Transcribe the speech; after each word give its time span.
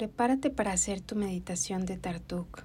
Prepárate 0.00 0.48
para 0.48 0.72
hacer 0.72 1.02
tu 1.02 1.14
meditación 1.14 1.84
de 1.84 1.98
Tartuk. 1.98 2.62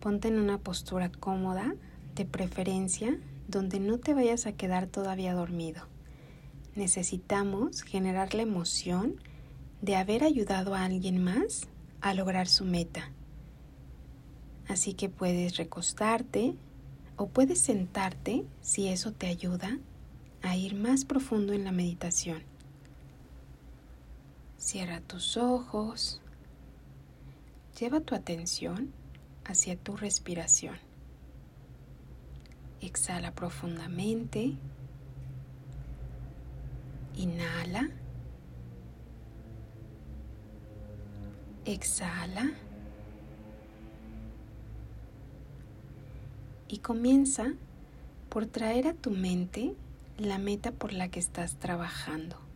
Ponte 0.00 0.26
en 0.26 0.36
una 0.36 0.58
postura 0.58 1.08
cómoda, 1.08 1.76
de 2.16 2.24
preferencia, 2.24 3.16
donde 3.46 3.78
no 3.78 3.98
te 3.98 4.14
vayas 4.14 4.46
a 4.46 4.52
quedar 4.54 4.88
todavía 4.88 5.32
dormido. 5.32 5.86
Necesitamos 6.74 7.82
generar 7.82 8.34
la 8.34 8.42
emoción 8.42 9.22
de 9.80 9.94
haber 9.94 10.24
ayudado 10.24 10.74
a 10.74 10.84
alguien 10.84 11.22
más 11.22 11.68
a 12.00 12.14
lograr 12.14 12.48
su 12.48 12.64
meta. 12.64 13.12
Así 14.66 14.94
que 14.94 15.08
puedes 15.08 15.56
recostarte 15.56 16.56
o 17.14 17.28
puedes 17.28 17.60
sentarte 17.60 18.44
si 18.60 18.88
eso 18.88 19.12
te 19.12 19.28
ayuda 19.28 19.78
a 20.42 20.56
ir 20.56 20.74
más 20.74 21.04
profundo 21.04 21.52
en 21.52 21.62
la 21.62 21.70
meditación. 21.70 22.42
Cierra 24.56 25.00
tus 25.00 25.36
ojos. 25.36 26.20
Lleva 27.80 28.00
tu 28.02 28.14
atención 28.14 28.92
hacia 29.46 29.74
tu 29.74 29.96
respiración. 29.96 30.76
Exhala 32.82 33.34
profundamente. 33.34 34.52
Inhala. 37.16 37.88
Exhala. 41.64 42.52
Y 46.68 46.78
comienza 46.80 47.54
por 48.28 48.44
traer 48.44 48.88
a 48.88 48.92
tu 48.92 49.10
mente 49.10 49.74
la 50.18 50.36
meta 50.36 50.70
por 50.70 50.92
la 50.92 51.08
que 51.08 51.18
estás 51.18 51.54
trabajando. 51.56 52.49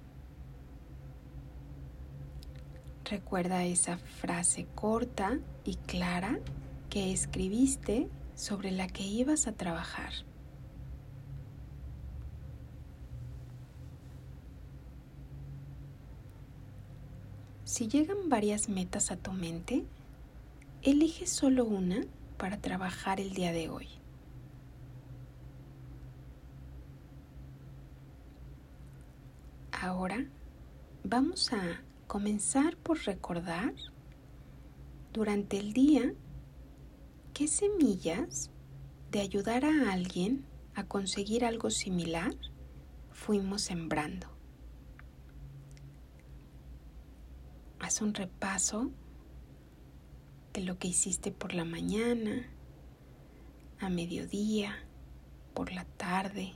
Recuerda 3.04 3.64
esa 3.64 3.98
frase 3.98 4.66
corta 4.74 5.38
y 5.64 5.76
clara 5.76 6.38
que 6.88 7.12
escribiste 7.12 8.08
sobre 8.34 8.70
la 8.70 8.86
que 8.86 9.02
ibas 9.02 9.46
a 9.46 9.52
trabajar. 9.52 10.12
Si 17.64 17.88
llegan 17.88 18.28
varias 18.28 18.68
metas 18.68 19.10
a 19.10 19.16
tu 19.16 19.32
mente, 19.32 19.84
elige 20.82 21.26
solo 21.26 21.64
una 21.64 22.06
para 22.38 22.58
trabajar 22.58 23.20
el 23.20 23.34
día 23.34 23.52
de 23.52 23.68
hoy. 23.68 23.88
Ahora 29.72 30.24
vamos 31.02 31.52
a 31.52 31.80
comenzar 32.14 32.76
por 32.76 32.96
recordar 33.06 33.74
durante 35.12 35.58
el 35.58 35.72
día 35.72 36.14
qué 37.32 37.48
semillas 37.48 38.52
de 39.10 39.18
ayudar 39.18 39.64
a 39.64 39.90
alguien 39.90 40.46
a 40.76 40.86
conseguir 40.86 41.44
algo 41.44 41.70
similar 41.70 42.32
fuimos 43.10 43.62
sembrando. 43.62 44.28
Haz 47.80 48.00
un 48.00 48.14
repaso 48.14 48.92
de 50.52 50.60
lo 50.60 50.78
que 50.78 50.86
hiciste 50.86 51.32
por 51.32 51.52
la 51.52 51.64
mañana, 51.64 52.48
a 53.80 53.88
mediodía, 53.88 54.86
por 55.52 55.72
la 55.72 55.84
tarde, 55.84 56.52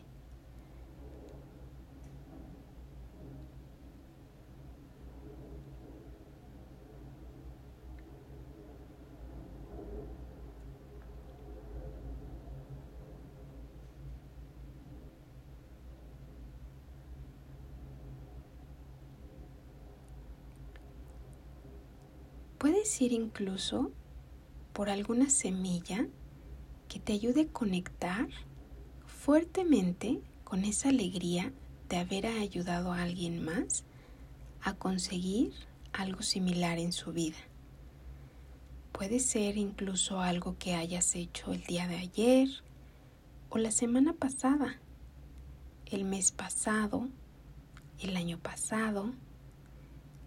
Puedes 22.58 23.00
ir 23.00 23.12
incluso 23.12 23.92
por 24.72 24.90
alguna 24.90 25.30
semilla 25.30 26.08
que 26.88 26.98
te 26.98 27.12
ayude 27.12 27.42
a 27.42 27.52
conectar 27.52 28.28
fuertemente 29.06 30.20
con 30.42 30.64
esa 30.64 30.88
alegría 30.88 31.52
de 31.88 31.98
haber 31.98 32.26
ayudado 32.26 32.92
a 32.92 33.02
alguien 33.02 33.44
más 33.44 33.84
a 34.60 34.74
conseguir 34.74 35.52
algo 35.92 36.22
similar 36.22 36.78
en 36.78 36.92
su 36.92 37.12
vida. 37.12 37.36
Puede 38.90 39.20
ser 39.20 39.56
incluso 39.56 40.20
algo 40.20 40.56
que 40.58 40.74
hayas 40.74 41.14
hecho 41.14 41.52
el 41.52 41.62
día 41.62 41.86
de 41.86 41.96
ayer 41.96 42.48
o 43.50 43.58
la 43.58 43.70
semana 43.70 44.14
pasada, 44.14 44.80
el 45.86 46.04
mes 46.04 46.32
pasado, 46.32 47.08
el 48.00 48.16
año 48.16 48.38
pasado, 48.38 49.12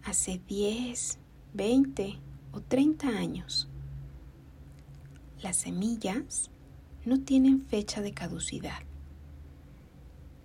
hace 0.03 0.39
10, 0.47 1.19
20 1.53 2.19
o 2.51 2.62
30 2.62 3.07
años. 3.07 3.67
Las 5.41 5.57
semillas 5.57 6.50
no 7.06 7.22
tienen 7.22 7.62
fecha 7.62 8.01
de 8.01 8.13
caducidad. 8.13 8.79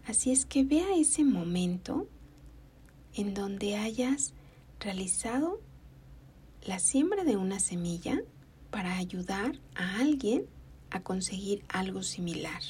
Así 0.05 0.31
es 0.31 0.47
que 0.47 0.65
vea 0.65 0.97
ese 0.97 1.25
momento 1.25 2.09
en 3.15 3.34
donde 3.34 3.77
hayas 3.77 4.34
realizado 4.81 5.61
la 6.62 6.78
siembra 6.78 7.25
de 7.25 7.37
una 7.37 7.61
semilla 7.61 8.21
para 8.71 8.97
ayudar 8.97 9.59
a 9.75 10.00
alguien 10.00 10.47
a 10.91 11.03
conseguir 11.03 11.65
algo 11.69 12.03
similar. 12.03 12.62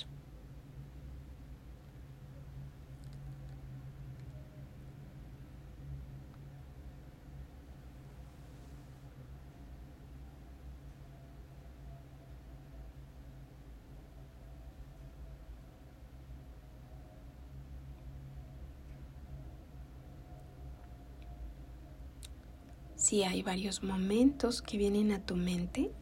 Si 23.06 23.22
hay 23.22 23.40
varios 23.44 23.84
momentos 23.84 24.62
que 24.62 24.78
vienen 24.78 25.12
a 25.12 25.24
tu 25.24 25.36
mente, 25.36 25.92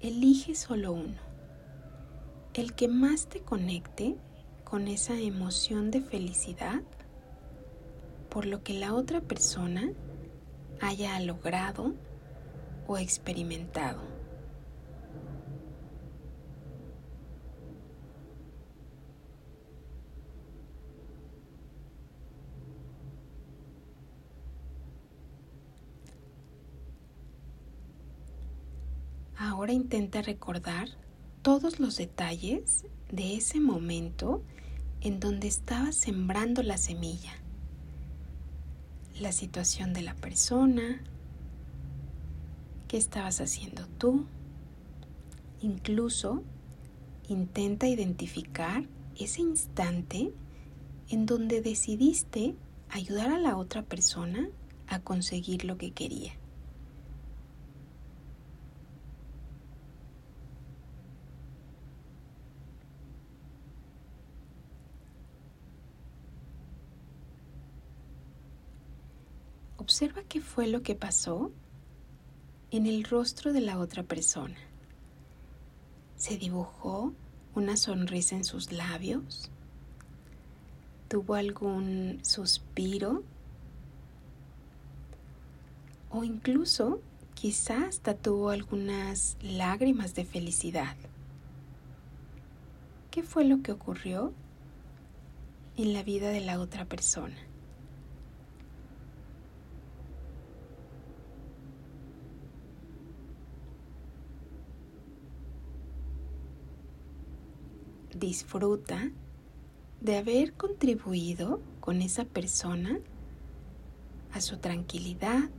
elige 0.00 0.54
solo 0.54 0.94
uno. 0.94 1.20
El 2.54 2.72
que 2.72 2.88
más 2.88 3.26
te 3.26 3.40
conecte 3.40 4.16
con 4.64 4.88
esa 4.88 5.20
emoción 5.20 5.90
de 5.90 6.00
felicidad 6.00 6.80
por 8.30 8.46
lo 8.46 8.62
que 8.62 8.72
la 8.72 8.94
otra 8.94 9.20
persona 9.20 9.92
haya 10.80 11.20
logrado 11.20 11.92
o 12.86 12.96
experimentado. 12.96 14.15
Ahora 29.38 29.72
intenta 29.72 30.22
recordar 30.22 30.88
todos 31.42 31.78
los 31.78 31.96
detalles 31.96 32.86
de 33.10 33.36
ese 33.36 33.60
momento 33.60 34.42
en 35.02 35.20
donde 35.20 35.46
estabas 35.46 35.94
sembrando 35.94 36.62
la 36.62 36.78
semilla. 36.78 37.34
La 39.20 39.32
situación 39.32 39.92
de 39.92 40.02
la 40.02 40.14
persona, 40.14 41.02
qué 42.88 42.96
estabas 42.96 43.40
haciendo 43.40 43.86
tú. 43.98 44.24
Incluso 45.60 46.42
intenta 47.28 47.88
identificar 47.88 48.84
ese 49.18 49.42
instante 49.42 50.32
en 51.08 51.26
donde 51.26 51.60
decidiste 51.60 52.54
ayudar 52.88 53.30
a 53.30 53.38
la 53.38 53.56
otra 53.56 53.82
persona 53.82 54.48
a 54.86 55.00
conseguir 55.00 55.64
lo 55.64 55.76
que 55.76 55.92
quería. 55.92 56.32
Observa 69.86 70.24
qué 70.24 70.40
fue 70.40 70.66
lo 70.66 70.82
que 70.82 70.96
pasó 70.96 71.52
en 72.72 72.88
el 72.88 73.04
rostro 73.04 73.52
de 73.52 73.60
la 73.60 73.78
otra 73.78 74.02
persona. 74.02 74.56
¿Se 76.16 76.36
dibujó 76.36 77.12
una 77.54 77.76
sonrisa 77.76 78.34
en 78.34 78.42
sus 78.42 78.72
labios? 78.72 79.48
¿Tuvo 81.06 81.36
algún 81.36 82.18
suspiro? 82.24 83.22
¿O 86.10 86.24
incluso 86.24 87.00
Quizá 87.36 87.86
hasta 87.86 88.14
tuvo 88.14 88.50
algunas 88.50 89.36
lágrimas 89.40 90.16
de 90.16 90.24
felicidad. 90.24 90.96
¿Qué 93.12 93.22
fue 93.22 93.44
lo 93.44 93.62
que 93.62 93.70
ocurrió 93.70 94.32
en 95.76 95.92
la 95.92 96.02
vida 96.02 96.30
de 96.30 96.40
la 96.40 96.58
otra 96.58 96.86
persona? 96.86 97.45
Disfruta 108.18 109.10
de 110.00 110.16
haber 110.16 110.54
contribuido 110.54 111.60
con 111.80 112.00
esa 112.00 112.24
persona 112.24 112.98
a 114.32 114.40
su 114.40 114.56
tranquilidad 114.56 115.50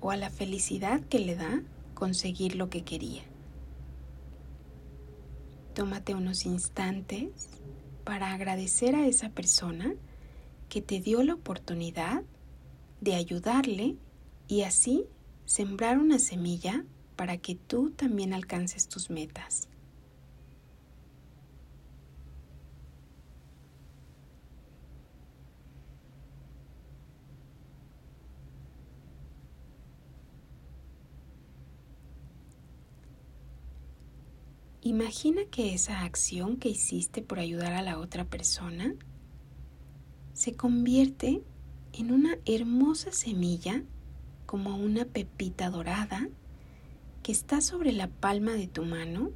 o 0.00 0.10
a 0.10 0.16
la 0.16 0.30
felicidad 0.30 1.02
que 1.02 1.18
le 1.18 1.36
da 1.36 1.62
conseguir 1.92 2.56
lo 2.56 2.70
que 2.70 2.84
quería. 2.84 3.22
Tómate 5.74 6.14
unos 6.14 6.46
instantes 6.46 7.50
para 8.02 8.32
agradecer 8.32 8.94
a 8.96 9.06
esa 9.06 9.28
persona 9.28 9.94
que 10.70 10.80
te 10.80 11.00
dio 11.00 11.22
la 11.22 11.34
oportunidad 11.34 12.22
de 13.02 13.14
ayudarle 13.14 13.96
y 14.46 14.62
así 14.62 15.04
sembrar 15.44 15.98
una 15.98 16.18
semilla 16.18 16.86
para 17.14 17.36
que 17.36 17.56
tú 17.56 17.90
también 17.90 18.32
alcances 18.32 18.88
tus 18.88 19.10
metas. 19.10 19.67
Imagina 34.82 35.42
que 35.50 35.74
esa 35.74 36.02
acción 36.02 36.56
que 36.56 36.68
hiciste 36.68 37.20
por 37.20 37.40
ayudar 37.40 37.72
a 37.72 37.82
la 37.82 37.98
otra 37.98 38.24
persona 38.24 38.94
se 40.34 40.54
convierte 40.54 41.42
en 41.92 42.12
una 42.12 42.38
hermosa 42.46 43.10
semilla 43.10 43.82
como 44.46 44.76
una 44.76 45.04
pepita 45.04 45.68
dorada 45.68 46.28
que 47.24 47.32
está 47.32 47.60
sobre 47.60 47.90
la 47.90 48.06
palma 48.06 48.52
de 48.52 48.68
tu 48.68 48.84
mano 48.84 49.32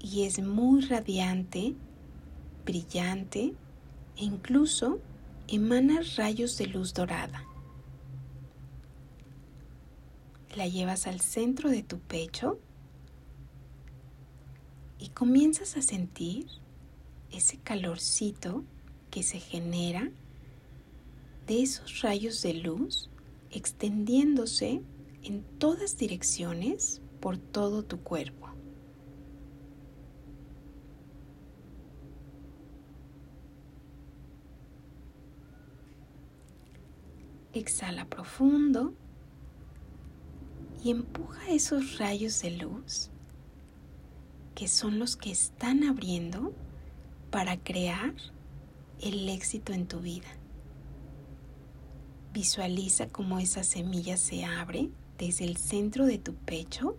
y 0.00 0.24
es 0.24 0.42
muy 0.42 0.80
radiante, 0.80 1.76
brillante 2.64 3.54
e 4.16 4.24
incluso 4.24 4.98
emana 5.46 6.00
rayos 6.16 6.58
de 6.58 6.66
luz 6.66 6.94
dorada. 6.94 7.44
La 10.56 10.66
llevas 10.66 11.06
al 11.06 11.20
centro 11.20 11.70
de 11.70 11.84
tu 11.84 12.00
pecho 12.00 12.58
y 15.00 15.08
comienzas 15.08 15.76
a 15.76 15.82
sentir 15.82 16.46
ese 17.32 17.58
calorcito 17.58 18.64
que 19.10 19.22
se 19.22 19.40
genera 19.40 20.10
de 21.46 21.62
esos 21.62 22.02
rayos 22.02 22.42
de 22.42 22.54
luz 22.54 23.08
extendiéndose 23.50 24.82
en 25.22 25.42
todas 25.58 25.96
direcciones 25.96 27.00
por 27.20 27.38
todo 27.38 27.82
tu 27.82 28.00
cuerpo. 28.00 28.48
Exhala 37.52 38.04
profundo 38.04 38.92
y 40.84 40.90
empuja 40.90 41.50
esos 41.50 41.98
rayos 41.98 42.40
de 42.42 42.50
luz 42.52 43.10
que 44.60 44.68
son 44.68 44.98
los 44.98 45.16
que 45.16 45.30
están 45.30 45.84
abriendo 45.84 46.52
para 47.30 47.56
crear 47.56 48.12
el 49.00 49.26
éxito 49.30 49.72
en 49.72 49.86
tu 49.86 50.00
vida. 50.00 50.28
Visualiza 52.34 53.08
cómo 53.08 53.38
esa 53.38 53.62
semilla 53.62 54.18
se 54.18 54.44
abre 54.44 54.90
desde 55.16 55.46
el 55.46 55.56
centro 55.56 56.04
de 56.04 56.18
tu 56.18 56.34
pecho 56.34 56.94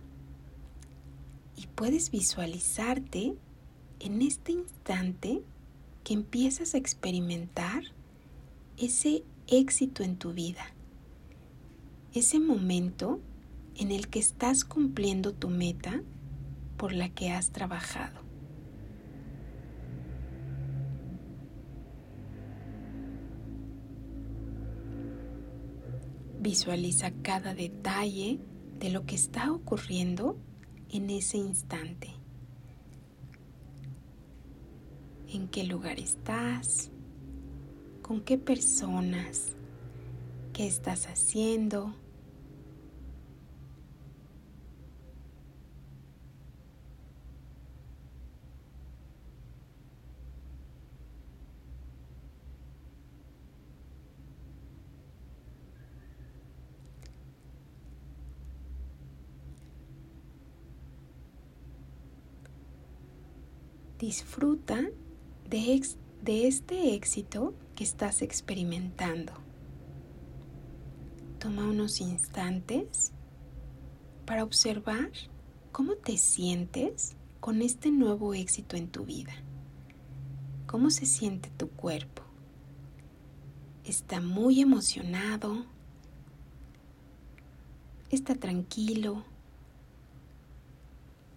y 1.56 1.68
puedes 1.68 2.10
visualizarte 2.10 3.36
en 4.00 4.22
este 4.22 4.50
instante 4.50 5.44
que 6.02 6.14
empiezas 6.14 6.74
a 6.74 6.78
experimentar 6.78 7.84
ese 8.76 9.22
éxito 9.46 10.02
en 10.02 10.16
tu 10.16 10.32
vida, 10.32 10.64
ese 12.12 12.40
momento 12.40 13.20
en 13.76 13.92
el 13.92 14.08
que 14.08 14.18
estás 14.18 14.64
cumpliendo 14.64 15.32
tu 15.32 15.48
meta 15.48 16.02
por 16.82 16.92
la 16.92 17.10
que 17.10 17.30
has 17.30 17.52
trabajado. 17.52 18.18
Visualiza 26.40 27.12
cada 27.22 27.54
detalle 27.54 28.40
de 28.80 28.90
lo 28.90 29.06
que 29.06 29.14
está 29.14 29.52
ocurriendo 29.52 30.36
en 30.90 31.08
ese 31.10 31.38
instante. 31.38 32.08
¿En 35.28 35.46
qué 35.46 35.62
lugar 35.62 36.00
estás? 36.00 36.90
¿Con 38.02 38.22
qué 38.22 38.38
personas? 38.38 39.52
¿Qué 40.52 40.66
estás 40.66 41.06
haciendo? 41.06 41.94
Disfruta 64.02 64.82
de, 65.48 65.80
este 66.48 66.94
éxito 66.96 67.54
que 67.76 67.84
estás 67.84 68.20
experimentando. 68.20 69.32
Toma 71.38 71.68
unos 71.68 72.00
instantes 72.00 73.12
para 74.26 74.42
observar 74.42 75.12
cómo 75.70 75.94
te 75.94 76.16
sientes 76.16 77.14
con 77.38 77.62
este 77.62 77.92
nuevo 77.92 78.34
éxito 78.34 78.76
en 78.76 78.88
tu 78.88 79.04
vida. 79.04 79.34
¿Cómo 80.66 80.90
se 80.90 81.06
siente 81.06 81.50
tu 81.56 81.68
cuerpo? 81.70 82.24
¿Está 83.84 84.20
muy 84.20 84.62
emocionado? 84.62 85.64
¿Está 88.10 88.34
tranquilo? 88.34 89.22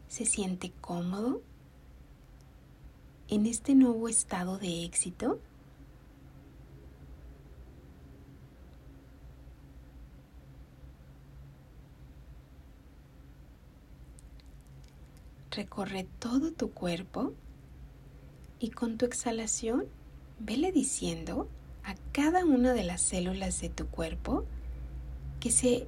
¿Se 0.08 0.26
siente 0.26 0.72
cómodo? 0.82 1.44
En 3.28 3.46
este 3.46 3.76
nuevo 3.76 4.08
estado 4.08 4.58
de 4.58 4.86
éxito? 4.86 5.40
Recorre 15.52 16.06
todo 16.20 16.52
tu 16.52 16.72
cuerpo 16.72 17.34
y 18.60 18.72
con 18.72 18.98
tu 18.98 19.06
exhalación 19.06 19.86
vele 20.40 20.72
diciendo 20.72 21.48
a 21.84 21.96
cada 22.12 22.46
una 22.46 22.74
de 22.74 22.84
las 22.84 23.02
células 23.02 23.62
de 23.62 23.70
tu 23.70 23.88
cuerpo 23.88 24.46
que 25.40 25.52
se 25.52 25.88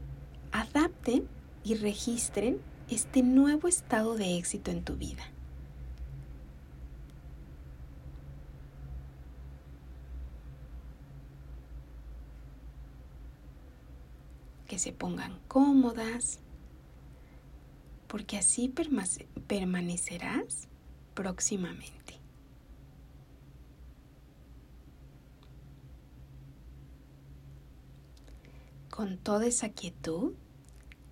adapten 0.51 1.27
y 1.63 1.75
registren 1.75 2.62
este 2.89 3.24
nuevo 3.24 3.67
estado 3.67 4.15
de 4.15 4.38
éxito 4.38 4.72
en 4.72 4.84
tu 4.84 4.96
vida. 4.96 5.24
Se 14.78 14.92
pongan 14.92 15.40
cómodas, 15.48 16.40
porque 18.08 18.38
así 18.38 18.74
permanecerás 19.48 20.68
próximamente. 21.14 22.16
Con 28.90 29.18
toda 29.18 29.46
esa 29.46 29.70
quietud, 29.70 30.34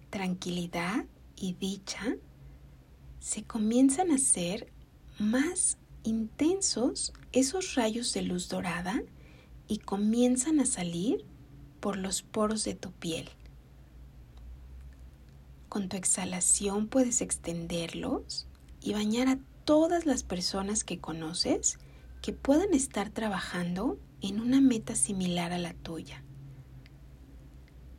tranquilidad 0.10 1.06
y 1.36 1.54
dicha, 1.54 2.16
se 3.20 3.44
comienzan 3.44 4.12
a 4.12 4.16
hacer 4.16 4.72
más 5.20 5.78
intensos 6.04 7.14
esos 7.32 7.76
rayos 7.76 8.14
de 8.14 8.22
luz 8.22 8.50
dorada 8.50 9.04
y 9.68 9.80
comienzan 9.80 10.60
a 10.60 10.66
salir 10.66 11.26
por 11.80 11.98
los 11.98 12.22
poros 12.22 12.64
de 12.64 12.76
tu 12.76 12.92
piel 12.92 13.30
con 15.75 15.89
tu 15.89 15.98
exhalación 15.98 16.88
puedes 16.88 17.20
extenderlos 17.20 18.48
y 18.82 18.94
bañar 18.94 19.27
a 19.27 19.39
todas 19.65 20.05
las 20.05 20.24
personas 20.24 20.86
que 20.86 21.00
conoces 21.01 21.79
que 22.22 22.32
puedan 22.32 22.74
estar 22.74 23.10
trabajando 23.10 24.00
en 24.22 24.39
una 24.39 24.62
meta 24.62 24.96
similar 24.96 25.51
a 25.51 25.58
la 25.58 25.74
tuya. 25.74 26.24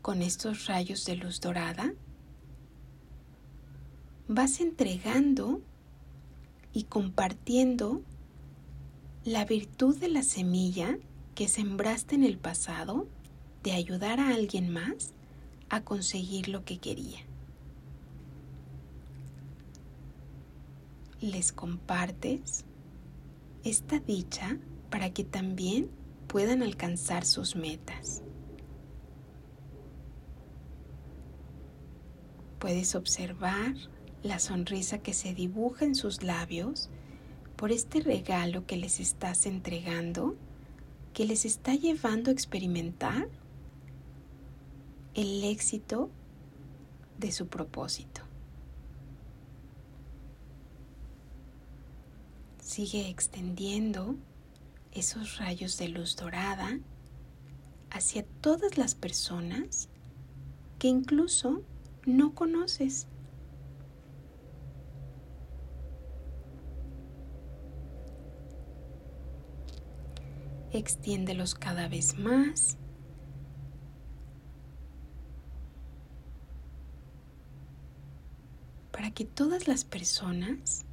Con 0.01 0.23
estos 0.23 0.65
rayos 0.65 1.05
de 1.05 1.17
luz 1.17 1.43
dorada, 1.43 1.93
vas 4.27 4.61
entregando 4.61 5.61
y 6.73 6.85
compartiendo 6.85 8.01
la 9.23 9.45
virtud 9.45 9.99
de 9.99 10.09
la 10.09 10.23
semilla 10.23 10.97
que 11.35 11.47
sembraste 11.47 12.15
en 12.15 12.25
el 12.25 12.39
pasado 12.39 13.07
de 13.63 13.73
ayudar 13.73 14.19
a 14.19 14.31
alguien 14.31 14.71
más 14.73 15.13
a 15.69 15.83
conseguir 15.83 16.49
lo 16.49 16.65
que 16.65 16.79
quería. 16.79 17.27
Les 21.21 21.51
compartes 21.51 22.67
esta 23.65 23.99
dicha 23.99 24.59
para 24.91 25.11
que 25.11 25.25
también 25.25 25.91
puedan 26.29 26.63
alcanzar 26.63 27.25
sus 27.25 27.57
metas. 27.57 28.23
Puedes 32.59 32.95
observar 32.95 33.75
la 34.23 34.39
sonrisa 34.39 34.99
que 34.99 35.15
se 35.15 35.35
dibuja 35.35 35.85
en 35.85 35.95
sus 35.95 36.23
labios 36.23 36.91
por 37.57 37.73
este 37.73 38.01
regalo 38.01 38.67
que 38.67 38.77
les 38.77 39.01
estás 39.01 39.47
entregando, 39.47 40.37
que 41.15 41.25
les 41.25 41.47
está 41.47 41.75
llevando 41.75 42.31
a 42.31 42.35
experimentar 42.35 43.29
el 45.15 45.45
éxito 45.45 46.11
de 47.19 47.33
su 47.33 47.47
propósito. 47.47 48.26
Sigue 52.77 53.09
extendiendo 53.09 54.17
esos 54.93 55.39
rayos 55.39 55.79
de 55.79 55.89
luz 55.89 56.15
dorada 56.15 56.79
hacia 57.91 58.23
todas 58.43 58.77
las 58.77 58.95
personas 58.95 59.89
que 60.79 60.89
incluso 60.89 61.63
no 62.05 62.35
conoces. 62.35 63.09
Extiéndelos 70.71 71.55
cada 71.55 71.89
vez 71.89 72.19
más. 72.19 72.77
Para 78.93 79.13
que 79.13 79.25
todas 79.25 79.67
las 79.67 79.85
personas 79.85 80.86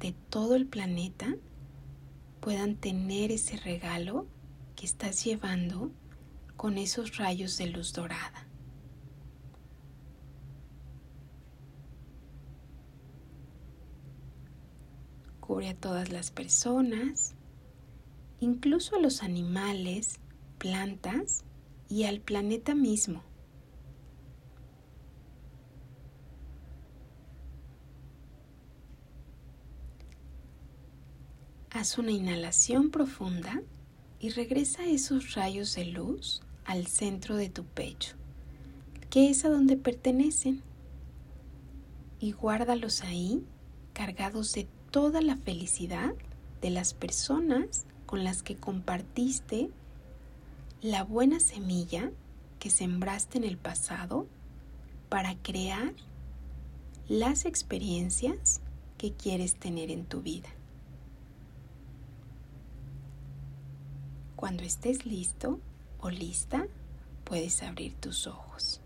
de 0.00 0.14
todo 0.30 0.56
el 0.56 0.66
planeta 0.66 1.36
puedan 2.40 2.76
tener 2.76 3.30
ese 3.30 3.58
regalo 3.58 4.26
que 4.74 4.86
estás 4.86 5.22
llevando 5.24 5.92
con 6.56 6.78
esos 6.78 7.18
rayos 7.18 7.58
de 7.58 7.66
luz 7.66 7.92
dorada. 7.92 8.46
Cubre 15.40 15.68
a 15.68 15.74
todas 15.74 16.10
las 16.10 16.30
personas, 16.30 17.34
incluso 18.40 18.96
a 18.96 19.00
los 19.00 19.22
animales, 19.22 20.18
plantas 20.58 21.44
y 21.88 22.04
al 22.04 22.20
planeta 22.20 22.74
mismo. 22.74 23.29
Haz 31.80 31.96
una 31.96 32.10
inhalación 32.10 32.90
profunda 32.90 33.62
y 34.18 34.28
regresa 34.28 34.84
esos 34.84 35.32
rayos 35.32 35.74
de 35.74 35.86
luz 35.86 36.42
al 36.66 36.86
centro 36.86 37.36
de 37.36 37.48
tu 37.48 37.64
pecho, 37.64 38.16
que 39.08 39.30
es 39.30 39.46
a 39.46 39.48
donde 39.48 39.78
pertenecen, 39.78 40.62
y 42.18 42.32
guárdalos 42.32 43.00
ahí 43.00 43.42
cargados 43.94 44.52
de 44.52 44.68
toda 44.90 45.22
la 45.22 45.38
felicidad 45.38 46.12
de 46.60 46.68
las 46.68 46.92
personas 46.92 47.86
con 48.04 48.24
las 48.24 48.42
que 48.42 48.56
compartiste 48.56 49.70
la 50.82 51.02
buena 51.02 51.40
semilla 51.40 52.10
que 52.58 52.68
sembraste 52.68 53.38
en 53.38 53.44
el 53.44 53.56
pasado 53.56 54.26
para 55.08 55.34
crear 55.36 55.94
las 57.08 57.46
experiencias 57.46 58.60
que 58.98 59.14
quieres 59.14 59.54
tener 59.54 59.90
en 59.90 60.04
tu 60.04 60.20
vida. 60.20 60.50
Cuando 64.40 64.62
estés 64.62 65.04
listo 65.04 65.60
o 66.00 66.08
lista, 66.08 66.66
puedes 67.24 67.62
abrir 67.62 67.92
tus 68.00 68.26
ojos. 68.26 68.79